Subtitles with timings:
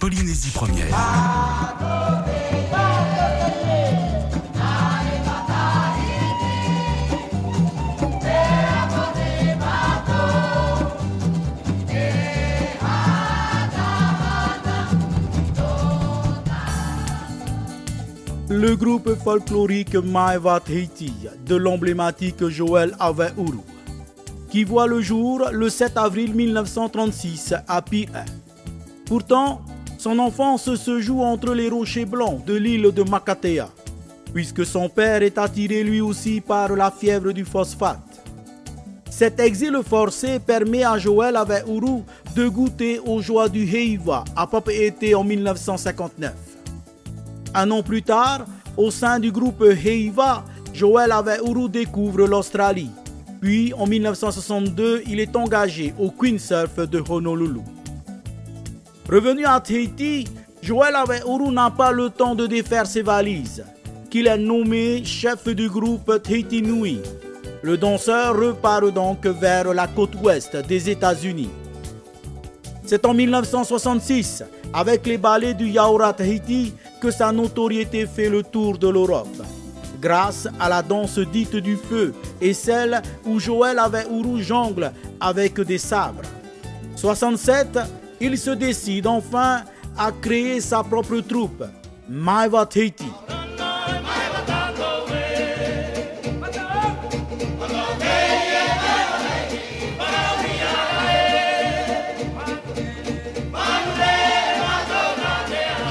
[0.00, 0.86] Polynésie première.
[18.48, 21.12] Le groupe folklorique Maevat Haiti
[21.44, 23.64] de l'emblématique Joël Aveourou,
[24.50, 28.08] qui voit le jour le 7 avril 1936 à Pire.
[29.10, 29.60] Pourtant,
[29.98, 33.68] son enfance se joue entre les rochers blancs de l'île de Makatea,
[34.32, 37.98] puisque son père est attiré lui aussi par la fièvre du phosphate.
[39.10, 42.04] Cet exil forcé permet à Joël Aveourou
[42.36, 46.32] de goûter aux joies du Heiva à été en 1959.
[47.56, 48.46] Un an plus tard,
[48.76, 52.90] au sein du groupe Heiva, Joël Aveourou découvre l'Australie.
[53.40, 57.62] Puis, en 1962, il est engagé au Queen Surf de Honolulu.
[59.10, 60.28] Revenu à Tahiti,
[60.62, 63.64] Joël Aveourou n'a pas le temps de défaire ses valises,
[64.08, 67.00] qu'il est nommé chef du groupe Tahiti Nui.
[67.62, 71.50] Le danseur repart donc vers la côte ouest des États-Unis.
[72.86, 78.78] C'est en 1966, avec les ballets du Yaoura Tahiti, que sa notoriété fait le tour
[78.78, 79.42] de l'Europe.
[80.00, 85.60] Grâce à la danse dite du feu et celle où Joël avait Ourou jongle avec
[85.60, 86.22] des sabres.
[86.94, 87.76] 67,
[88.20, 89.62] il se décide enfin
[89.98, 91.64] à créer sa propre troupe,
[92.08, 93.06] Maiva Tahiti.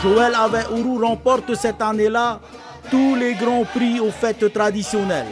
[0.01, 2.39] Joël Aveourou remporte cette année-là
[2.89, 5.27] tous les grands prix aux fêtes traditionnelles.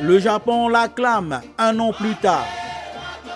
[0.00, 2.44] Le Japon l'acclame un an plus tard.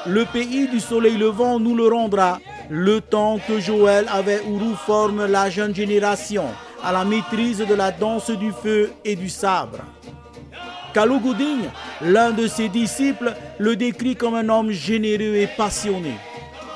[0.06, 2.38] Le pays du soleil levant nous le rendra
[2.70, 6.44] le temps que Joël Aveourou forme la jeune génération
[6.82, 9.78] à la maîtrise de la danse du feu et du sabre.
[10.94, 11.20] Kalou
[12.00, 16.14] l'un de ses disciples, le décrit comme un homme généreux et passionné.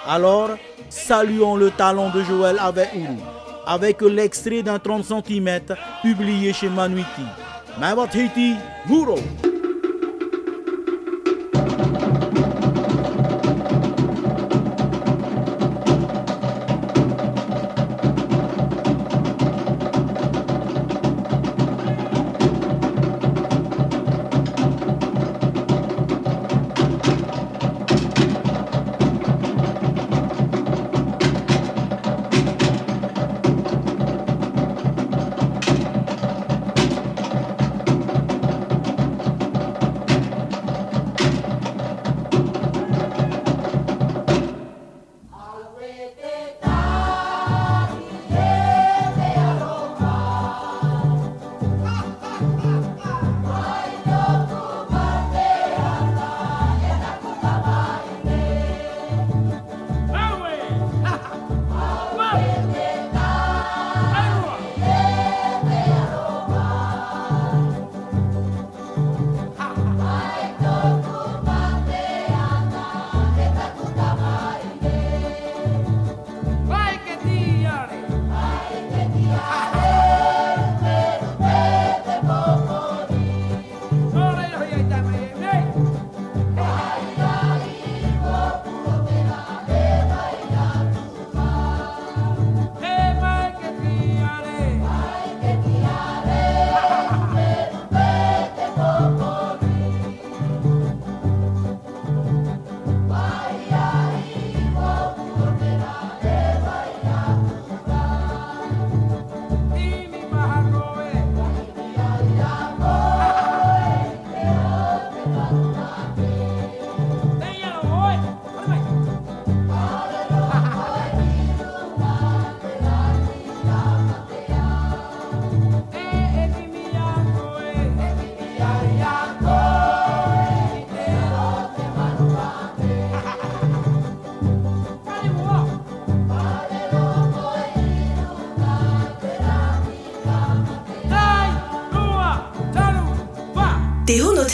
[0.06, 0.50] Alors,
[0.90, 3.18] saluons le talent de Joël Aveourou
[3.66, 5.60] avec l'extrait d'un 30 cm
[6.02, 7.22] publié chez Manuiti.
[7.80, 8.56] Haiti.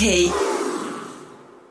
[0.00, 0.50] Okay.